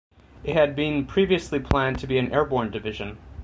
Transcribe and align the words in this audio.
It 0.43 0.55
had 0.55 0.75
been 0.75 1.05
previously 1.05 1.59
planned 1.59 1.99
to 1.99 2.07
be 2.07 2.17
an 2.17 2.33
airborne 2.33 2.71
division. 2.71 3.19